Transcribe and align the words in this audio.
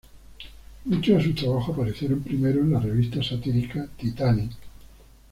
Muchos 0.85 1.17
de 1.19 1.23
sus 1.25 1.35
trabajos 1.35 1.75
aparecieron 1.75 2.21
primero 2.21 2.61
en 2.61 2.71
la 2.71 2.79
revista 2.79 3.21
satírica 3.21 3.87
"Titanic". 3.99 4.49